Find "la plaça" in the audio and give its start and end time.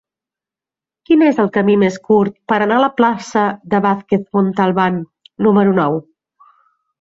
2.85-3.43